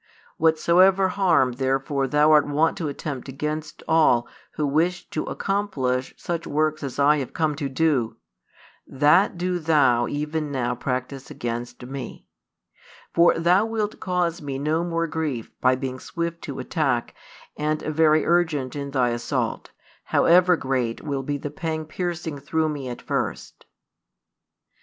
Whatsoever 0.37 1.09
harm 1.09 1.51
therefore 1.51 2.07
thou 2.07 2.31
art 2.31 2.47
wont 2.47 2.75
to 2.79 2.87
attempt 2.87 3.29
against 3.29 3.83
all 3.87 4.27
who 4.53 4.65
wish 4.65 5.07
to 5.11 5.25
accomplish 5.25 6.15
such 6.17 6.47
works 6.47 6.81
as 6.81 6.97
I 6.97 7.17
have 7.17 7.33
come 7.35 7.53
to 7.57 7.69
do, 7.69 8.17
that 8.87 9.37
do 9.37 9.59
thou 9.59 10.07
even 10.07 10.51
now 10.51 10.73
practise 10.73 11.29
against 11.29 11.85
Me. 11.85 12.25
For 13.13 13.37
thou 13.37 13.67
wilt 13.67 13.99
cause 13.99 14.41
Me 14.41 14.57
no 14.57 14.83
more 14.83 15.05
grief 15.05 15.51
by 15.61 15.75
being 15.75 15.99
swift 15.99 16.41
to 16.45 16.57
attack 16.57 17.13
and 17.55 17.81
|203 17.81 17.91
very 17.93 18.25
urgent 18.25 18.75
in 18.75 18.89
thy 18.89 19.09
assault, 19.09 19.69
however 20.05 20.57
great 20.57 21.03
will 21.03 21.21
be 21.21 21.37
the 21.37 21.51
pang 21.51 21.85
piercing 21.85 22.39
through 22.39 22.69
Me 22.69 22.89
at 22.89 23.03
first." 23.03 23.67